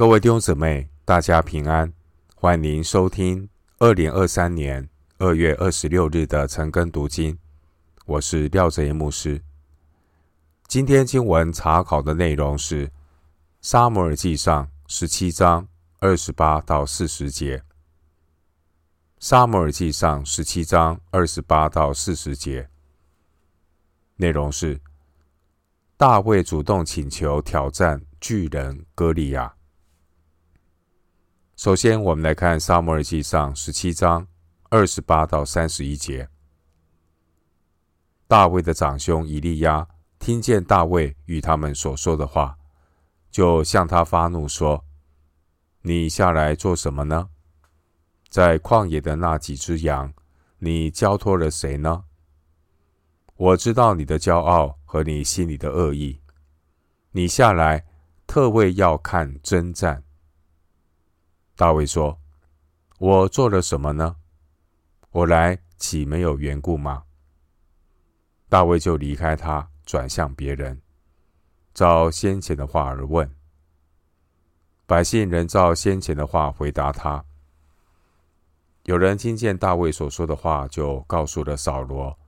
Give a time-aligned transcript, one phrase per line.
[0.00, 1.92] 各位弟兄姊妹，大家平安，
[2.34, 3.46] 欢迎收听
[3.80, 4.88] 二零二三年
[5.18, 7.38] 二月二十六日的晨更读经。
[8.06, 9.42] 我是廖哲言牧师。
[10.66, 12.88] 今天经文查考的内容是
[13.60, 15.68] 《撒母耳记上》十七章
[15.98, 17.58] 二十八到四十节。
[19.18, 22.70] 《撒母耳记上》十七章二十八到四十节，
[24.16, 24.80] 内容是
[25.98, 29.56] 大卫主动请求挑战巨人歌利亚。
[31.62, 34.26] 首先，我们来看《撒母耳记上》十七章
[34.70, 36.26] 二十八到三十一节。
[38.26, 39.86] 大卫的长兄以利押
[40.18, 42.56] 听见大卫与他们所说的话，
[43.30, 44.82] 就向他发怒说
[45.84, 47.28] ：“你下来做什么呢？
[48.30, 50.14] 在旷野的那几只羊，
[50.60, 52.04] 你交托了谁呢？
[53.36, 56.22] 我知道你的骄傲和你心里的恶意，
[57.10, 57.84] 你下来
[58.26, 60.02] 特为要看征战。”
[61.60, 62.18] 大卫说
[62.96, 64.16] ：“我做了什么呢？
[65.10, 67.04] 我来岂没有缘故吗？”
[68.48, 70.80] 大卫就离开他，转向别人，
[71.74, 73.30] 照先前的话而问。
[74.86, 77.22] 百姓仍照先前的话回答他。
[78.84, 82.18] 有人听见大卫所说的话，就告诉了扫罗，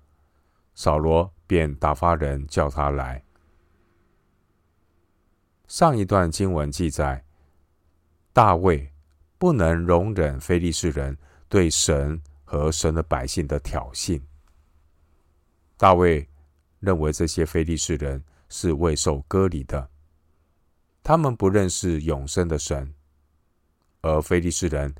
[0.74, 3.24] 扫罗便打发人叫他来。
[5.68, 7.24] 上一段经文记载，
[8.34, 8.91] 大卫。
[9.42, 14.22] 不能容忍非利士人对神和神的百姓的挑衅。
[15.76, 16.24] 大卫
[16.78, 19.90] 认为这些非利士人是未受割礼的，
[21.02, 22.94] 他们不认识永生的神，
[24.02, 24.94] 而非利士人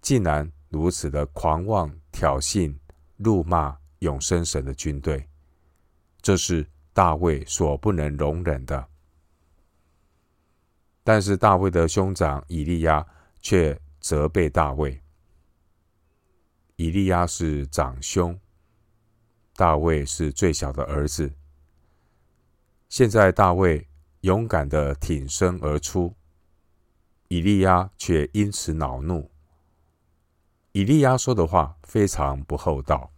[0.00, 2.76] 竟然如此的狂妄挑衅、
[3.18, 5.24] 辱骂永生神的军队，
[6.20, 8.88] 这是大卫所不能容忍的。
[11.04, 13.06] 但是大卫的兄长以利亚
[13.40, 15.00] 却责备大卫。
[16.76, 18.38] 以利亚是长兄，
[19.56, 21.32] 大卫是最小的儿子。
[22.90, 23.88] 现在大卫
[24.20, 26.14] 勇敢地挺身而出，
[27.28, 29.30] 以利亚却因此恼怒。
[30.72, 33.10] 以利亚说的话非常不厚道。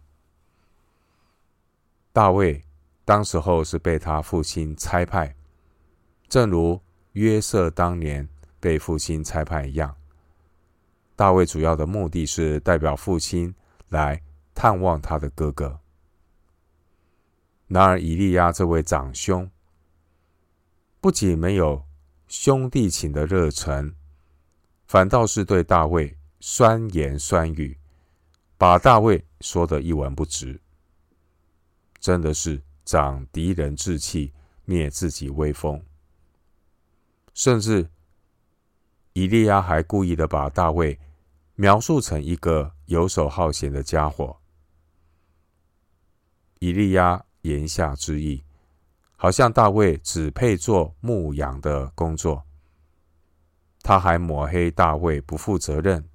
[2.13, 2.63] 大卫
[3.03, 5.35] 当时候是被他父亲差派，
[6.29, 6.81] 正如
[7.11, 8.29] 约瑟当年
[8.61, 9.93] 被父亲差派一样。
[11.17, 13.55] 大卫主要的目的是代表父亲
[13.89, 14.21] 来
[14.53, 15.79] 探望他的哥哥。
[17.65, 19.49] 然而，以利亚这位长兄
[21.01, 21.83] 不仅没有
[22.27, 23.95] 兄弟情的热忱，
[24.85, 27.79] 反倒是对大卫酸言酸语，
[28.55, 30.61] 把大卫说得一文不值。
[31.99, 34.31] 真的是长敌人志气，
[34.65, 35.83] 灭自己威风。
[37.33, 37.89] 甚至
[39.13, 40.99] 以利亚还故意的把大卫。
[41.59, 44.37] 描述成一个游手好闲的家伙。
[46.59, 48.43] 以利亚言下之意，
[49.15, 52.43] 好像大卫只配做牧羊的工作。
[53.81, 56.07] 他还抹黑大卫不负责任，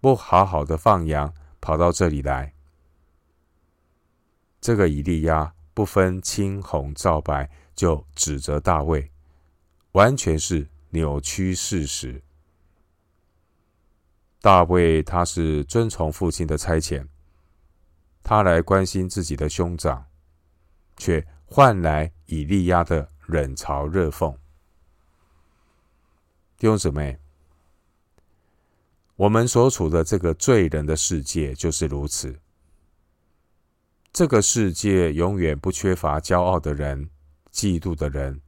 [0.00, 2.54] 不好好的放羊，跑到这里来。
[4.62, 9.10] 这个以利亚不分青红皂白就指责大卫，
[9.92, 12.22] 完全是扭曲事实。
[14.44, 17.08] 大卫他是遵从父亲的差遣，
[18.22, 20.04] 他来关心自己的兄长，
[20.98, 24.36] 却换来以利亚的冷嘲热讽。
[26.58, 27.18] 弟兄姊妹，
[29.16, 32.38] 我们所处的这个罪人的世界就是如此。
[34.12, 37.08] 这个世界永远不缺乏骄傲的人、
[37.50, 38.42] 嫉妒的人、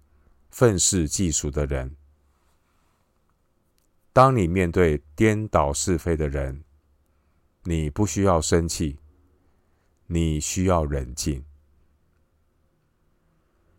[0.51, 1.97] 愤世嫉俗的人。
[4.17, 6.65] 当你面对颠倒是非的人，
[7.65, 8.99] 你不需要生气，
[10.07, 11.45] 你需要冷静。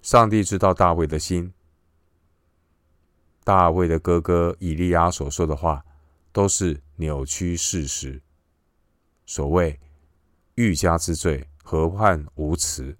[0.03, 1.51] 上帝知道大卫的心，
[3.43, 5.83] 大卫的哥哥以利亚所说的话
[6.31, 8.21] 都是扭曲事实。
[9.25, 9.79] 所谓
[10.53, 12.95] 欲加之罪，何患无辞？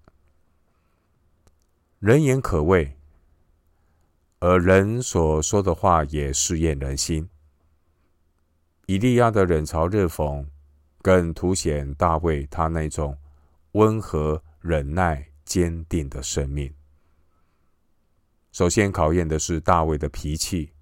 [2.00, 2.97] 人言可畏。
[4.40, 7.28] 而人所说的话也试验人心。
[8.86, 10.46] 以利亚的冷嘲热讽，
[11.02, 13.18] 更凸显大卫他那种
[13.72, 16.72] 温和、忍耐、坚定的生命。
[18.52, 20.72] 首先考验的是大卫的脾气。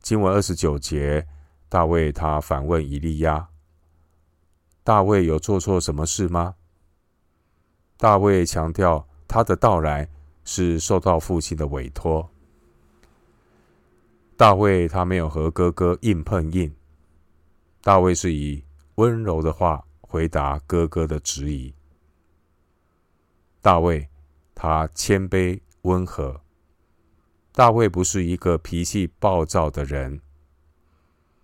[0.00, 1.26] 经文二十九节，
[1.68, 3.48] 大卫他反问以利亚
[4.84, 6.56] ：“大卫有做错什么事吗？”
[7.96, 10.08] 大卫强调他的到来。
[10.44, 12.30] 是受到父亲的委托。
[14.36, 16.74] 大卫他没有和哥哥硬碰硬，
[17.82, 18.64] 大卫是以
[18.96, 21.72] 温柔的话回答哥哥的质疑。
[23.62, 24.08] 大卫
[24.54, 26.40] 他谦卑温和，
[27.52, 30.20] 大卫不是一个脾气暴躁的人。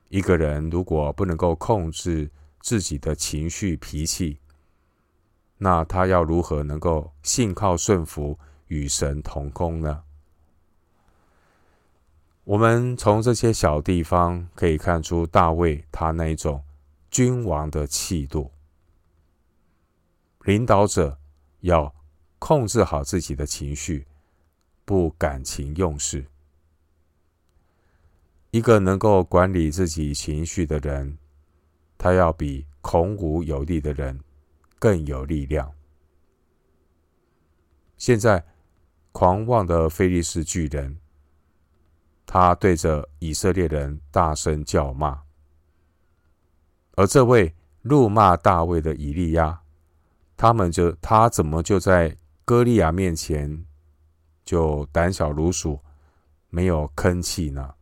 [0.08, 2.28] 一个人如果不能够控制
[2.60, 4.40] 自己的情绪脾气，
[5.58, 8.36] 那他要如何能够信靠顺服
[8.70, 10.04] 与神同工呢？
[12.44, 16.62] 我们从这些小地方可以看出大卫他那一种
[17.10, 18.50] 君王的气度。
[20.44, 21.18] 领导者
[21.60, 21.92] 要
[22.38, 24.06] 控制好自己的情绪，
[24.84, 26.24] 不感情用事。
[28.52, 31.18] 一个能够管理自己情绪的人，
[31.98, 34.18] 他要比孔武有力的人
[34.78, 35.70] 更有力量。
[37.96, 38.42] 现在，
[39.12, 40.98] 狂妄的非利士巨人。
[42.32, 45.22] 他对着以色列人大声叫骂，
[46.94, 47.52] 而这位
[47.82, 49.62] 怒骂大卫的以利亚，
[50.36, 53.66] 他们就他怎么就在歌利亚面前
[54.44, 55.80] 就胆小如鼠，
[56.50, 57.74] 没有吭气呢？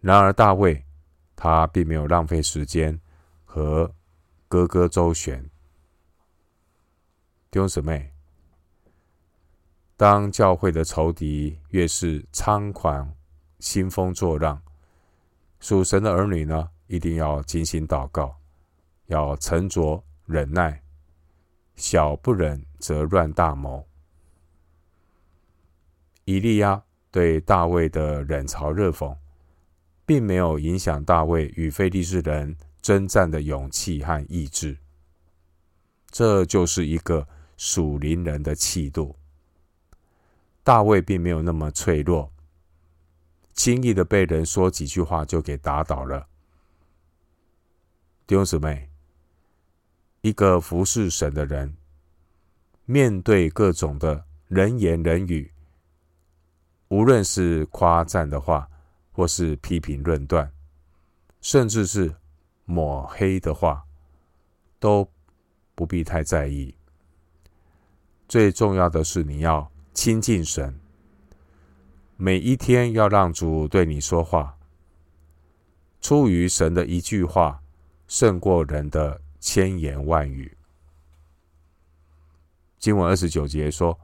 [0.00, 0.84] 然而大卫
[1.34, 3.00] 他并没有浪费时间
[3.44, 3.92] 和
[4.46, 5.42] 哥哥周旋，
[7.50, 8.15] 弟兄姊妹。
[9.96, 13.10] 当教会的仇敌越是猖狂、
[13.60, 14.62] 兴风作浪，
[15.58, 18.36] 属神的儿女呢，一定要精心祷告，
[19.06, 20.82] 要沉着忍耐，
[21.76, 23.82] 小不忍则乱大谋。
[26.26, 29.16] 以利亚对大卫的冷嘲热讽，
[30.04, 34.76] 并没有影响大卫与非利士人征战的勇气和意志。
[36.10, 37.26] 这就是一个
[37.56, 39.16] 属灵人的气度。
[40.66, 42.32] 大卫并没有那么脆弱，
[43.54, 46.26] 轻易的被人说几句话就给打倒了。
[48.26, 48.90] 弟兄姊妹，
[50.22, 51.76] 一个服侍神的人，
[52.84, 55.52] 面对各种的人言人语，
[56.88, 58.68] 无论是夸赞的话，
[59.12, 60.52] 或是批评论断，
[61.40, 62.12] 甚至是
[62.64, 63.86] 抹黑的话，
[64.80, 65.08] 都
[65.76, 66.74] 不必太在意。
[68.26, 69.70] 最重要的是，你要。
[69.96, 70.78] 亲近神，
[72.18, 74.58] 每一天要让主对你说话。
[76.02, 77.62] 出于神的一句话，
[78.06, 80.54] 胜过人的千言万语。
[82.78, 83.98] 经文二十九节说：“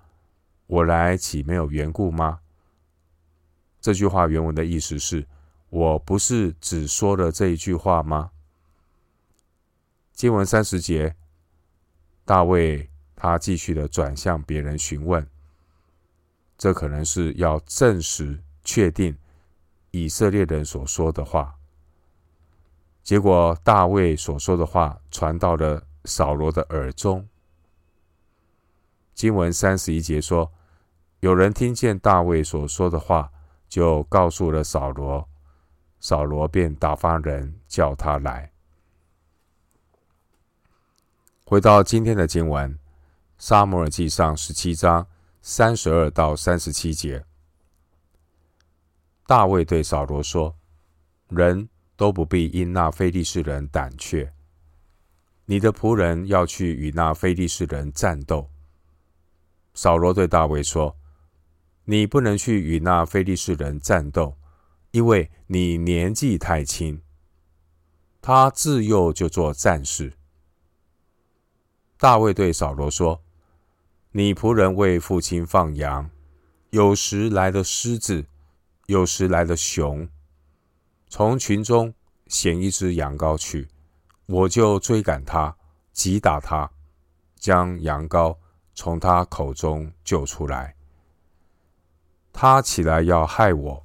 [0.66, 2.40] 我来岂没有缘故吗？”
[3.78, 5.28] 这句话原文的意思是：
[5.68, 8.30] 我不是只说了这一句话吗？
[10.14, 11.14] 经文三十节，
[12.24, 15.28] 大卫他继续的转向别人询问。
[16.62, 19.18] 这可能是要证实、确定
[19.90, 21.56] 以色列人所说的话。
[23.02, 27.26] 结果，大卫所说的话传到了扫罗的耳中。
[29.12, 30.52] 经文三十一节说，
[31.18, 33.32] 有人听见大卫所说的话，
[33.68, 35.28] 就告诉了扫罗，
[35.98, 38.52] 扫罗便打发人叫他来。
[41.44, 42.72] 回到今天的经文，
[43.36, 45.08] 《撒母耳记上》十七章。
[45.44, 47.24] 三十二到三十七节，
[49.26, 50.56] 大卫对扫罗说
[51.30, 54.32] ：“人都不必因那非利士人胆怯，
[55.46, 58.52] 你的仆人要去与那非利士人战斗。”
[59.74, 60.96] 扫罗对大卫说
[61.86, 64.38] ：“你不能去与那非利士人战斗，
[64.92, 67.02] 因为你年纪太轻。
[68.20, 70.12] 他自幼就做战士。”
[71.98, 73.24] 大卫对扫罗说。
[74.14, 76.10] 你仆人为父亲放羊，
[76.68, 78.26] 有时来了狮子，
[78.84, 80.06] 有时来了熊，
[81.08, 81.94] 从群中
[82.26, 83.68] 衔一只羊羔去，
[84.26, 85.56] 我就追赶他，
[85.94, 86.70] 击打他，
[87.36, 88.36] 将羊羔
[88.74, 90.76] 从他口中救出来。
[92.34, 93.82] 他起来要害我，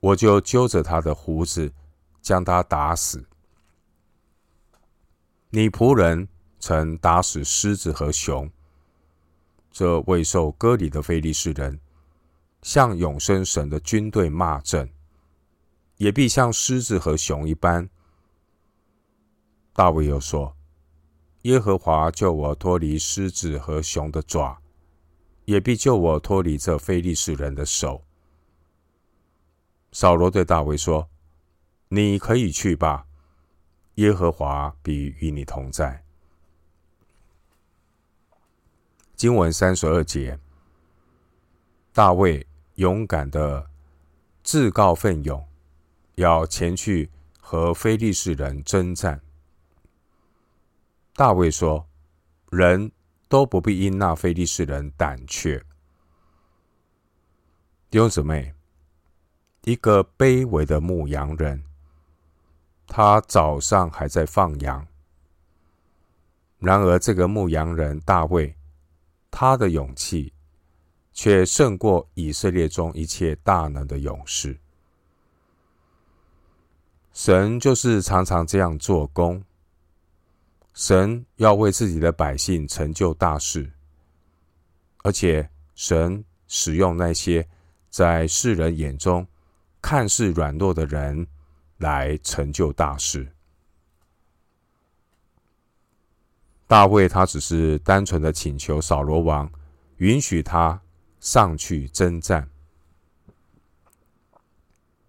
[0.00, 1.70] 我就揪着他的胡子，
[2.22, 3.26] 将他打死。
[5.50, 8.50] 你仆人曾打死狮子和熊。
[9.78, 11.78] 这未受割礼的非利士人，
[12.62, 14.90] 向永生神的军队骂阵，
[15.98, 17.88] 也必像狮子和熊一般。
[19.72, 20.56] 大卫又说
[21.42, 24.60] ：“耶和华救我脱离狮子和熊的爪，
[25.44, 28.02] 也必救我脱离这非利士人的手。”
[29.94, 31.08] 扫罗对大卫说
[31.90, 33.06] ：“你可以去吧，
[33.94, 36.02] 耶和华必与你同在。”
[39.18, 40.38] 经文三十二节，
[41.92, 42.46] 大卫
[42.76, 43.68] 勇敢的
[44.44, 45.44] 自告奋勇，
[46.14, 47.10] 要前去
[47.40, 49.20] 和非利士人征战。
[51.16, 51.84] 大卫说
[52.52, 52.92] ：“人
[53.28, 55.58] 都不必因那非利士人胆怯。”
[57.90, 58.54] 弟兄姊妹，
[59.64, 61.64] 一个卑微的牧羊人，
[62.86, 64.86] 他早上还在放羊。
[66.60, 68.54] 然而，这个牧羊人大卫，
[69.30, 70.32] 他的勇气
[71.12, 74.58] 却胜过以色列中一切大能的勇士。
[77.12, 79.42] 神就是常常这样做工。
[80.74, 83.68] 神要为自己的百姓成就大事，
[84.98, 87.44] 而且神使用那些
[87.90, 89.26] 在世人眼中
[89.82, 91.26] 看似软弱的人
[91.78, 93.28] 来成就大事。
[96.68, 99.50] 大卫他只是单纯的请求扫罗王
[99.96, 100.80] 允许他
[101.18, 102.48] 上去征战。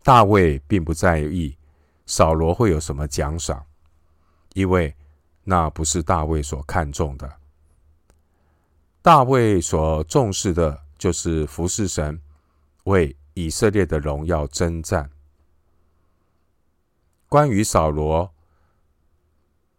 [0.02, 1.56] 大卫并不在意
[2.08, 3.64] 扫罗会有什么奖赏，
[4.56, 4.96] 因为。
[5.42, 7.38] 那不是大卫所看重的。
[9.02, 12.22] 大卫所重视的就是服侍神，
[12.84, 15.10] 为以色列的荣耀征战。
[17.28, 18.32] 关于扫罗，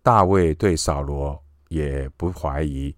[0.02, 2.94] 大卫对扫罗也不怀疑，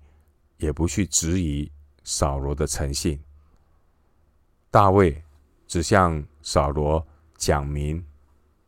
[0.57, 1.71] 也不去质疑
[2.02, 3.23] 扫罗的诚信。
[4.71, 5.23] 大卫
[5.67, 8.02] 只向扫罗讲明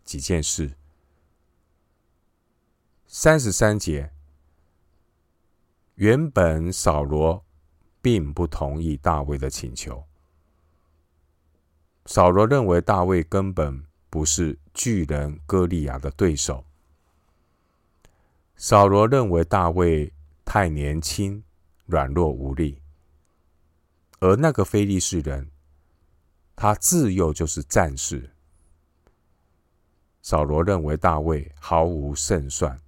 [0.04, 0.74] 几件事。
[3.06, 4.12] 三十三节，
[5.94, 7.42] 原本扫罗
[8.02, 10.04] 并不同意大卫的请求。
[12.04, 16.66] 扫罗认为大卫根本不是巨人歌利亚的对手。
[18.56, 20.12] 扫罗认为大卫
[20.44, 21.42] 太年轻、
[21.86, 22.80] 软弱无力，
[24.20, 25.50] 而那个非利士人，
[26.56, 28.30] 他自幼就是战士。
[30.22, 32.80] 扫罗认为大卫毫无胜算。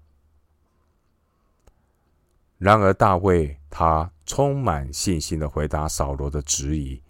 [2.56, 7.02] 然而，大卫他充满信心的回答扫罗的质疑，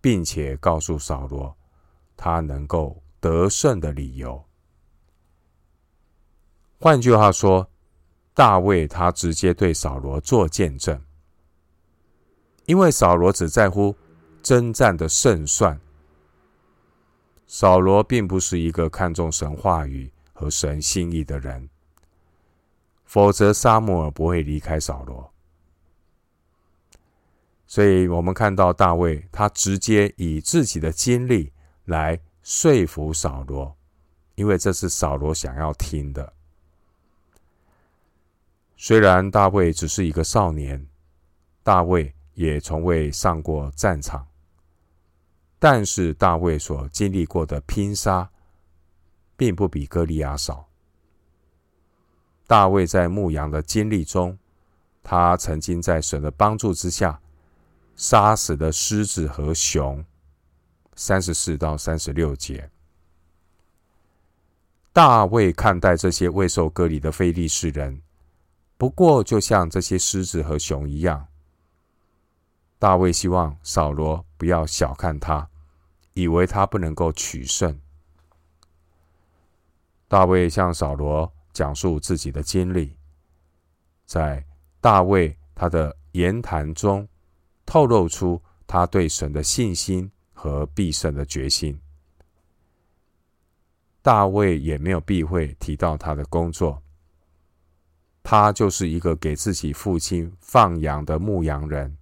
[0.00, 1.54] 并且告诉扫罗
[2.16, 4.42] 他能够得胜的理由。
[6.78, 7.68] 换句话说，
[8.34, 11.00] 大卫他直接对扫罗做见证，
[12.66, 13.96] 因为扫罗只在乎
[14.42, 15.80] 征战的胜算。
[17.46, 21.68] 扫罗并不是一个看重神话语和神心意的人。
[23.04, 25.32] 否则，撒母耳不会离开扫罗。
[27.66, 31.50] 所以，我们看到大卫，他直接以自己的经历
[31.84, 33.74] 来说服扫罗，
[34.34, 36.35] 因为这是扫罗想要听的。
[38.76, 40.86] 虽然大卫只是一个少年，
[41.62, 44.26] 大卫也从未上过战场，
[45.58, 48.30] 但是大卫所经历过的拼杀，
[49.36, 50.68] 并不比歌利亚少。
[52.46, 54.38] 大卫在牧羊的经历中，
[55.02, 57.18] 他曾经在神的帮助之下，
[57.96, 60.04] 杀死了狮子和熊。
[60.94, 62.70] 三十四到三十六节，
[64.92, 68.00] 大卫看待这些未受割礼的非利士人，
[68.76, 71.26] 不过就像这些狮子和熊一样。
[72.78, 75.48] 大卫希望扫罗不要小看他，
[76.14, 77.80] 以为他不能够取胜。
[80.08, 81.32] 大卫向扫罗。
[81.56, 82.94] 讲述自己的经历，
[84.04, 84.44] 在
[84.78, 87.08] 大卫他的言谈中
[87.64, 91.80] 透露出他对神的信心和必胜的决心。
[94.02, 96.82] 大卫也没有避讳提到他的工作，
[98.28, 101.96] 他就是一个给自己父亲放羊的牧羊人。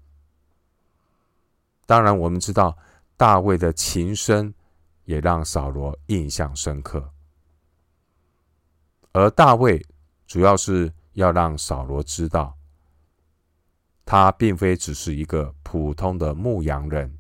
[1.85, 2.79] 当然，我们知道
[3.15, 4.55] 大卫的琴声
[5.05, 7.11] 也让扫罗印象深刻。
[9.13, 9.85] 而大卫
[10.27, 12.57] 主要是要让扫罗知道，
[14.07, 17.19] 他并非只是一个普通的牧羊人，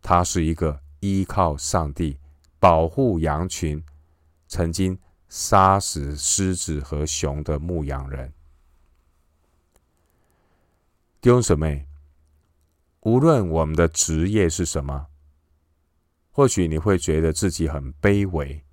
[0.00, 2.18] 他是一个依靠上帝
[2.58, 3.84] 保护羊群、
[4.46, 4.98] 曾经
[5.28, 8.32] 杀死狮子和熊的牧羊人。
[11.20, 11.86] 弟兄姊妹，
[13.00, 15.08] 无论我们的职业是什么，
[16.30, 18.64] 或许你会觉得自己很卑微，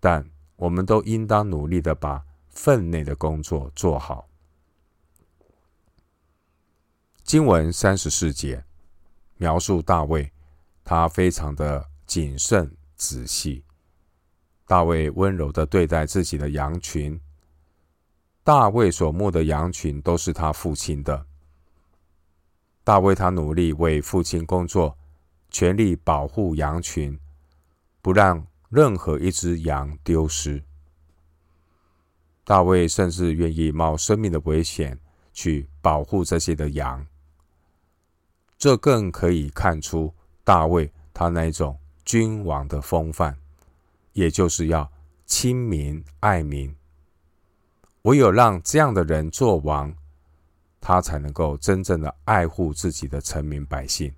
[0.00, 4.28] 但我们都应当努力的把分内的工作做好。
[7.22, 8.64] 经文三十四节
[9.36, 10.32] 描述大卫，
[10.84, 13.64] 他非常的谨慎仔细。
[14.68, 17.18] 大卫温柔的对待自己的羊群。
[18.44, 21.24] 大卫所牧的羊群都是他父亲的。
[22.84, 24.96] 大卫他努力为父亲工作，
[25.50, 27.18] 全力保护羊群，
[28.02, 30.62] 不让任何一只羊丢失。
[32.44, 35.00] 大卫甚至愿意冒生命的危险
[35.32, 37.06] 去保护这些的羊。
[38.58, 40.12] 这更可以看出
[40.44, 43.38] 大卫他那种君王的风范，
[44.18, 44.90] 也就是要
[45.26, 46.74] 亲民爱民。
[48.02, 49.94] 唯有让这样的人做王，
[50.80, 54.12] 他才能够真正的爱护自己的臣民百姓。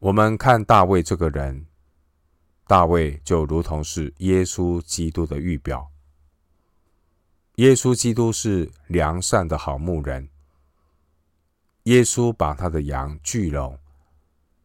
[0.00, 1.64] 我们看大卫这个人，
[2.66, 5.90] 大卫就如同是耶稣基督的预表。
[7.54, 10.28] 耶稣基督是良善的好牧人。
[11.84, 13.78] 耶稣把他的羊聚拢，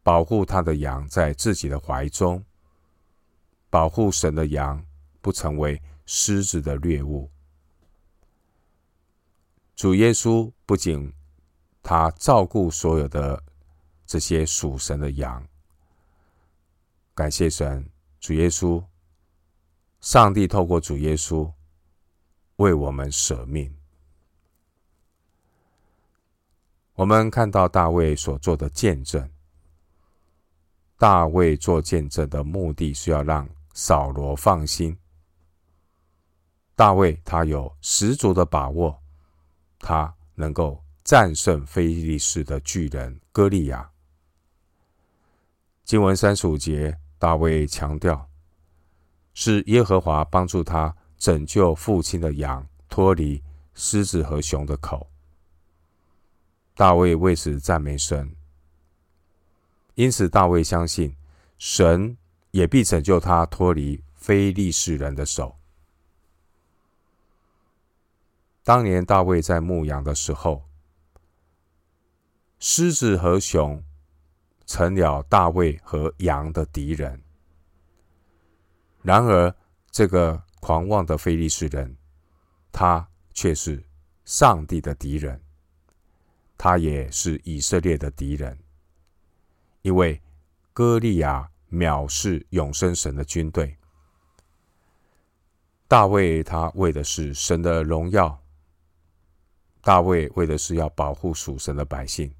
[0.02, 2.44] 保护他的羊在自己的怀中，
[3.76, 4.82] 保护神的羊
[5.20, 7.30] 不成为狮子的猎物。
[9.74, 11.12] 主耶稣不仅
[11.82, 13.44] 他照顾所有的
[14.06, 15.46] 这些属神的羊，
[17.14, 17.86] 感谢神，
[18.18, 18.82] 主耶稣，
[20.00, 21.52] 上帝透过主耶稣
[22.56, 23.76] 为我们舍命。
[26.94, 29.30] 我们看到大卫所做的见证，
[30.96, 33.46] 大卫做见证的目的是要让
[33.78, 34.96] 扫罗放心。
[36.74, 38.98] 大卫他有十足的把握。
[39.78, 43.90] 他能够战胜非利士的巨人歌利亚。
[45.84, 48.26] 经文三十五节，大卫强调
[49.34, 53.42] 是耶和华帮助他拯救父亲的羊脱离
[53.74, 55.06] 狮子和熊的口。
[56.74, 58.34] 大卫为此赞美神，
[59.96, 61.14] 因此大卫相信
[61.58, 62.16] 神
[62.56, 65.58] 也必拯救他脱离非利士人的手。
[68.64, 70.64] 当年大卫在牧羊的时候，
[72.58, 73.84] 狮子和熊
[74.64, 77.22] 成了大卫和羊的敌人。
[79.02, 79.54] 然而，
[79.90, 81.94] 这个狂妄的非利士人，
[82.72, 83.84] 他却是
[84.24, 85.38] 上帝的敌人，
[86.56, 88.58] 他也是以色列的敌人，
[89.82, 90.22] 因为
[90.72, 93.76] 歌利亚藐视永生神的军队。
[95.88, 98.42] 大卫他为的是神的荣耀。
[99.80, 102.34] 大卫为的是要保护属神的百姓。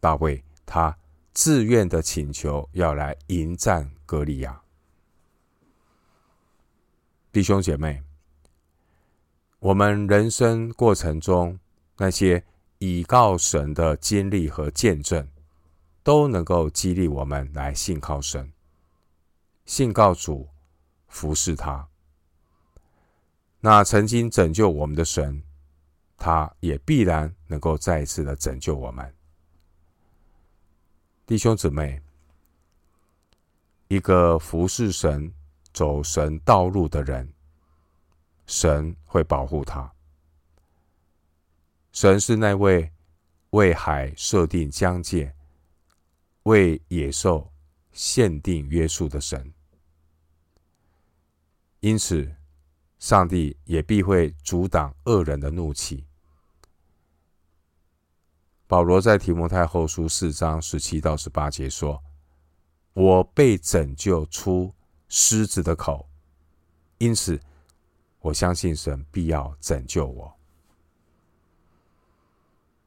[0.00, 0.96] 大卫他
[1.34, 4.62] 自愿的请求要来迎战歌利亚。
[7.30, 8.02] 弟兄姐妹，
[9.58, 11.58] 我们人生过程中
[11.98, 12.42] 那些
[12.78, 15.28] 倚靠神的经历和见证，
[16.06, 18.52] 都能够激励我们来信靠神，
[19.64, 20.48] 信靠主，
[21.08, 21.88] 服侍他。
[23.58, 25.42] 那曾经拯救我们的神。
[26.16, 29.14] 他也必然能够再一次的拯救我们，
[31.26, 32.00] 弟兄姊妹。
[33.88, 35.30] 一个服侍神、
[35.74, 37.30] 走神道路的人，
[38.46, 39.92] 神会保护他。
[41.92, 42.90] 神是那位
[43.50, 45.35] 为海设定疆界、
[46.46, 47.52] 为野兽
[47.90, 49.52] 限定约束的神，
[51.80, 52.32] 因此，
[53.00, 56.06] 上帝也必会阻挡恶人的怒气。
[58.68, 62.00] 保罗在提摩太后书四章十七到十八节说
[62.94, 64.72] ：“我被拯救出
[65.08, 66.08] 狮子的口，
[66.98, 67.40] 因此
[68.20, 70.32] 我相信神必要拯救我。”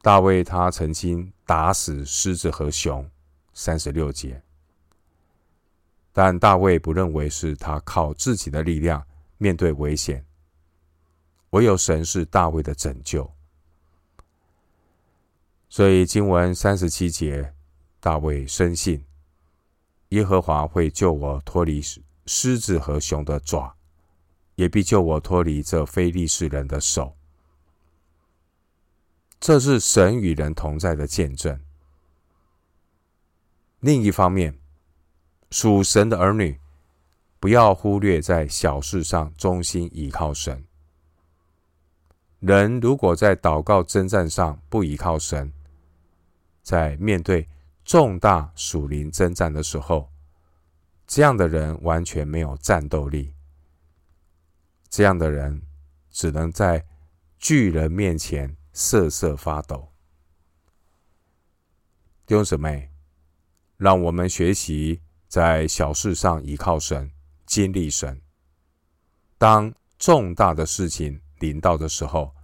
[0.01, 3.09] 大卫他曾经打死狮子和熊，
[3.53, 4.41] 三十六节，
[6.13, 9.05] 但大卫不认为是他靠自己的力量
[9.37, 10.25] 面对危险，
[11.51, 13.29] 唯有神是大卫的拯救。
[15.69, 17.53] 所以经文三十七节，
[17.99, 19.05] 大卫深信
[20.09, 21.81] 耶和华会救我脱离
[22.25, 23.75] 狮子和熊的爪，
[24.55, 27.15] 也必救我脱离这非利士人的手。
[29.39, 31.59] 这是神与人同在的见证。
[33.79, 34.59] 另一方面，
[35.51, 36.59] 属神的儿女
[37.39, 40.65] 不要忽略在小事上忠心倚靠神。
[42.39, 45.51] 人如果在祷告征战上不倚靠神，
[46.61, 47.47] 在面对
[47.83, 50.09] 重大属灵征战的时候，
[51.07, 53.33] 这样的人完全没有战斗力。
[54.89, 55.61] 这样的人
[56.11, 56.85] 只能在
[57.37, 59.91] 巨人面前瑟瑟发抖。
[62.25, 62.88] 弟兄姊妹，
[63.79, 67.09] 让我们学习在小事上依靠神、
[67.45, 68.21] 经历神。
[69.37, 72.35] 当重大的事情临到的时候，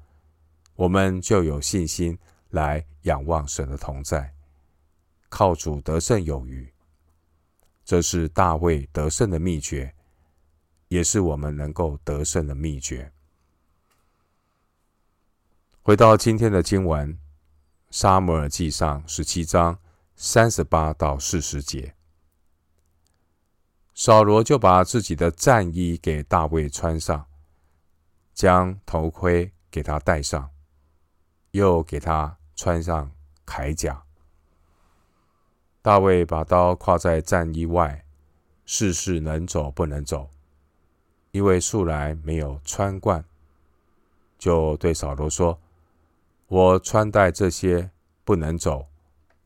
[0.75, 2.17] 我们就有信心
[2.51, 4.33] 来仰望神的同在，
[5.27, 6.71] 靠主得胜有余。
[7.83, 9.93] 这是大卫得胜的秘诀，
[10.87, 13.11] 也是我们能够得胜的秘诀。
[15.81, 17.13] 回到今天的经文，
[17.91, 19.77] 《撒母耳记上》十七章
[20.15, 21.93] 三十八到四十节。
[23.93, 27.25] 扫罗就把自己的战衣给大卫穿上，
[28.33, 30.49] 将头盔给他戴上，
[31.51, 33.11] 又给他穿上
[33.45, 34.03] 铠甲。
[35.81, 38.05] 大卫把刀挎在战衣外，
[38.65, 40.29] 试试能走不能走，
[41.31, 43.23] 因为素来没有穿惯，
[44.37, 45.59] 就对扫罗说
[46.47, 47.91] ：“我穿戴这些
[48.23, 48.87] 不能走，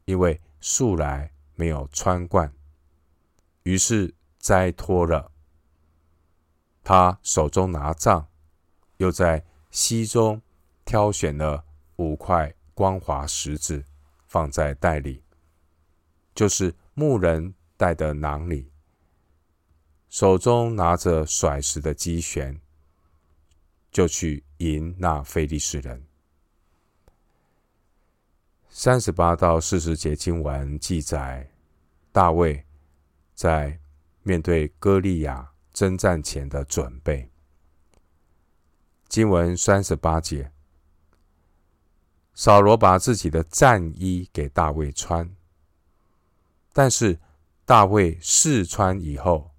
[0.05, 2.53] 因为素来没有穿惯。”
[3.63, 4.13] 于是。
[4.41, 5.33] 斋脱了，
[6.81, 8.25] 他手中拿杖，
[8.95, 10.41] 又在溪中
[10.85, 11.65] 挑选了
[11.97, 13.83] 五块光滑石子，
[14.27, 15.21] 放在袋里，
[16.33, 18.71] 就是牧人带的囊里。
[20.07, 22.61] 手中拿着甩石的机旋，
[23.91, 26.08] 就去迎那非利士人。
[28.69, 31.51] 三十八到四十节经文记载，
[32.11, 32.65] 大卫
[33.33, 33.79] 在。
[34.21, 37.31] 面对歌利亚征战前的准备，
[39.07, 40.51] 经文三十八节，
[42.35, 45.27] 扫罗把自己的战衣给大卫穿，
[46.73, 47.17] 但是
[47.65, 49.49] 大卫试穿以后，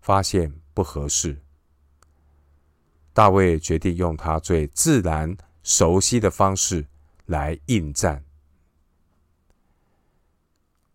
[0.00, 1.40] 发现不合适。
[3.12, 6.84] 大卫决定用他最自然、熟悉的方式
[7.26, 8.24] 来应战。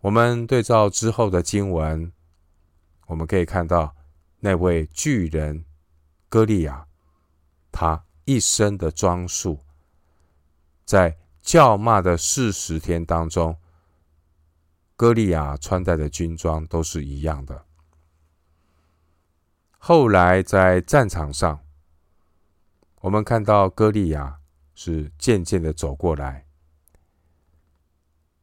[0.05, 2.11] 我们对照之后的经文。
[3.07, 3.95] 我们可以看到，
[4.39, 5.65] 那位巨人
[6.29, 6.85] 歌利亚，
[7.71, 9.65] 他一生的装束，
[10.85, 13.57] 在叫骂的四十天当中，
[14.95, 17.65] 歌利亚穿戴的军装都是一样的。
[19.79, 21.59] 后来在战场上，
[23.01, 24.39] 我们看到歌利亚
[24.75, 26.44] 是渐渐的走过来，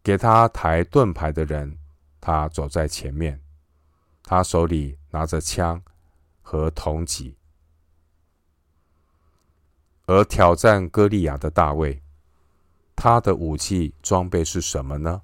[0.02, 1.78] 给他抬盾牌的人，
[2.20, 3.40] 他走在前面。
[4.24, 5.82] 他手里拿着枪
[6.40, 7.36] 和铜戟，
[10.06, 12.00] 而挑战歌利亚的大卫，
[12.96, 15.22] 他的武器装备是什么呢？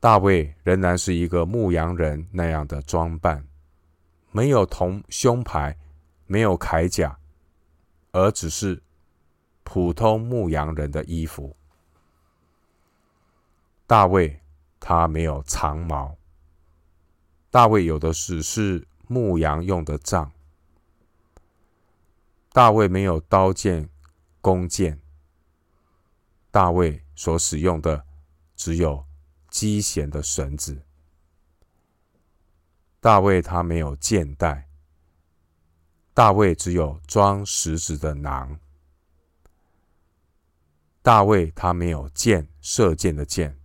[0.00, 3.46] 大卫仍然是一个牧羊人那样的装扮，
[4.32, 5.78] 没有铜胸牌，
[6.26, 7.16] 没有铠甲，
[8.10, 8.82] 而只是
[9.62, 11.54] 普通牧羊人的衣服。
[13.92, 14.40] 大卫
[14.80, 16.16] 他没有长矛。
[17.50, 20.32] 大卫有的只是牧羊用的杖。
[22.54, 23.90] 大卫没有刀剑、
[24.40, 24.98] 弓箭。
[26.50, 28.06] 大卫所使用的
[28.56, 29.04] 只有
[29.50, 30.80] 机弦的绳子。
[32.98, 34.70] 大卫他没有箭袋。
[36.14, 38.58] 大卫只有装石子的囊。
[41.02, 43.58] 大卫他没有箭，射箭的箭。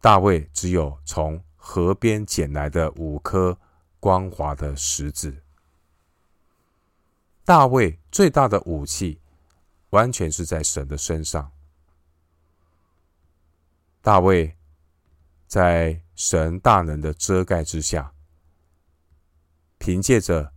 [0.00, 3.58] 大卫只有从河边捡来的五颗
[3.98, 5.42] 光滑的石子。
[7.44, 9.20] 大卫最大的武器，
[9.90, 11.52] 完全是在神的身上。
[14.00, 14.56] 大卫
[15.46, 18.14] 在神大能的遮盖之下，
[19.76, 20.52] 凭借着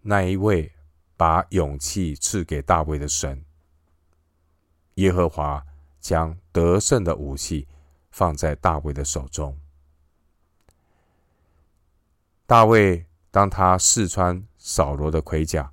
[0.00, 0.72] 那一位
[1.14, 3.44] 把勇气赐给大卫的神，
[4.94, 5.66] 耶和华
[6.00, 7.68] 将得胜的武器
[8.18, 9.56] 放在大卫的手中。
[12.46, 15.72] 大卫当他试穿扫罗的盔甲，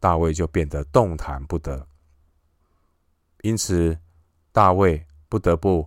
[0.00, 1.86] 大卫就变得动弹不得。
[3.42, 3.98] 因此，
[4.52, 5.86] 大卫不得不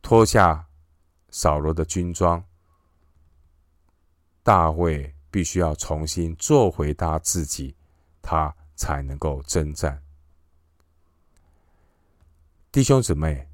[0.00, 0.66] 脱下
[1.28, 2.42] 扫罗的军装。
[4.42, 7.76] 大卫必须要重新做回他自己，
[8.22, 10.02] 他才能够征战。
[12.72, 13.46] 弟兄姊妹，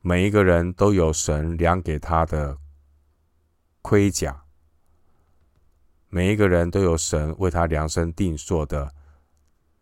[0.00, 2.58] 每一个人都有神量给他的。
[3.82, 4.44] 盔甲，
[6.10, 8.94] 每一个人都有神为他量身定做的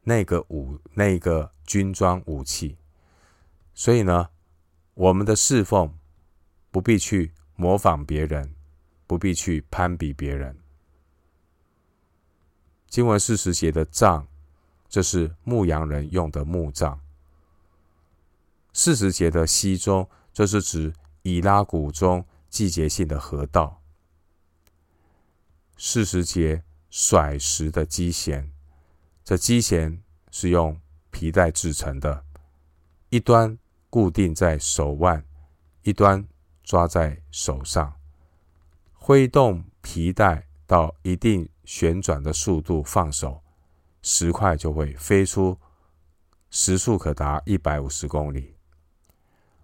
[0.04, 2.78] 那个武、那个军装武器，
[3.74, 4.30] 所以呢，
[4.94, 5.98] 我们的侍奉
[6.70, 8.54] 不必去模仿别人，
[9.04, 10.56] 不必去攀比别人。
[12.86, 14.28] 经文四十节的杖，
[14.88, 17.00] 这是牧羊人用的木杖。
[18.72, 23.82] 四十节的溪中，这是指以拉谷中季节性的河道。
[25.76, 28.52] 四十节甩石的机弦，
[29.24, 32.24] 这机弦是用皮带制成的，
[33.10, 33.58] 一端
[33.90, 35.24] 固定在手腕，
[35.82, 36.26] 一端
[36.62, 37.94] 抓在手上，
[38.92, 43.42] 挥动皮带到一定旋转的速度放手，
[44.02, 45.58] 石块就会飞出，
[46.50, 48.57] 时速可达一百五十公里。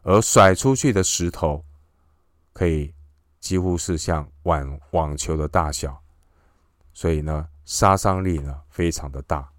[0.04, 1.64] 而甩出去的石头，
[2.52, 2.94] 可以
[3.40, 6.02] 几乎是像网网球的大小，
[6.92, 9.50] 所以呢，杀伤力呢非常的大。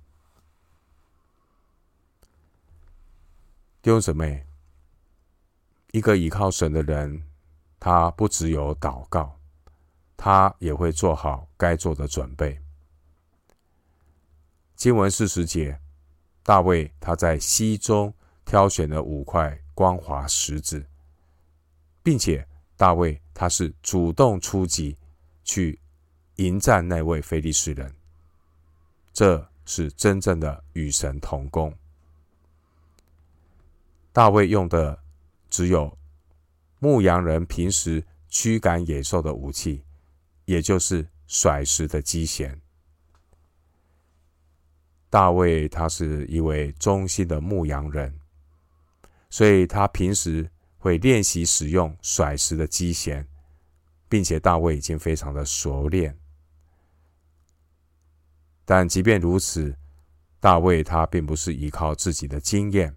[3.81, 4.45] 弟兄姊妹，
[5.91, 7.23] 一个倚靠神的人，
[7.79, 9.39] 他不只有祷告，
[10.15, 12.61] 他也会做好该做的准备。
[14.75, 15.79] 经文四十节，
[16.43, 18.13] 大卫他在西中
[18.45, 19.59] 挑选了五块。
[19.75, 20.83] 光滑石子，
[22.01, 24.97] 并且大卫他是主动出击
[25.43, 25.79] 去
[26.37, 27.93] 迎战那位非利士人，
[29.13, 31.71] 这是真正的与神同工。
[34.11, 34.97] 大卫用的
[35.49, 35.97] 只有
[36.79, 39.83] 牧羊人平时驱赶野兽的武器，
[40.45, 42.59] 也就是甩石的机弦。
[45.09, 48.17] 大卫他是一位忠心的牧羊人。
[49.35, 53.27] 所以他平时会练习使用甩石的机弦，
[54.07, 56.17] 并且大卫已经非常的熟练。
[58.63, 59.75] 但即便如此，
[60.39, 62.95] 大卫他并不是依靠自己的经验，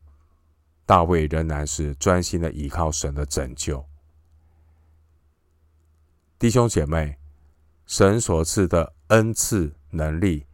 [0.87, 3.85] 大卫仍然是专心的依靠神的拯救。
[6.39, 7.19] 弟兄姐妹，
[7.85, 10.47] 神所赐的恩赐能力，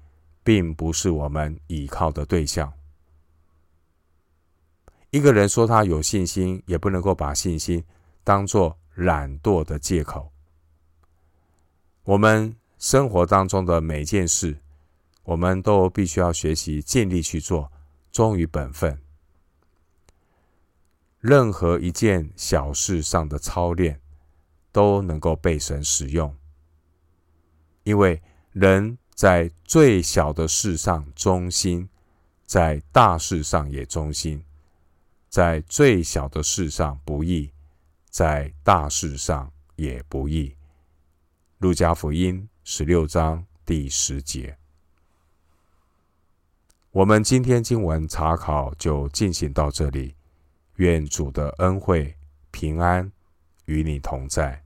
[0.43, 2.73] 并不是我们依靠的对象。
[5.15, 7.85] 一个人说他有信心，也不能够把信心
[8.25, 10.33] 当做懒惰的借口。
[12.03, 14.59] 我们生活当中的每件事，
[15.23, 17.71] 我们都必须要学习尽力去做，
[18.11, 19.01] 忠于本分。
[21.21, 24.01] 任何一件小事上的操练，
[24.73, 26.37] 都能够被神使用，
[27.85, 31.89] 因为人在最小的事上忠心，
[32.45, 34.45] 在大事上也忠心。
[35.35, 37.51] 在最小的事上不易，
[38.09, 40.55] 在大事上也不易。
[41.59, 44.57] 路加福音十六章第十节。
[46.93, 50.15] 我们今天经文查考就进行到这里，
[50.77, 52.17] 愿主的恩惠
[52.53, 53.11] 平安
[53.65, 54.64] 与你同在。